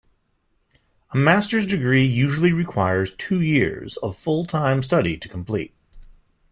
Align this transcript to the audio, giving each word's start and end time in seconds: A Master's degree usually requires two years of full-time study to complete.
A 1.11 1.17
Master's 1.17 1.67
degree 1.67 2.03
usually 2.03 2.51
requires 2.51 3.13
two 3.15 3.39
years 3.39 3.97
of 3.97 4.17
full-time 4.17 4.81
study 4.81 5.15
to 5.15 5.29
complete. 5.29 5.75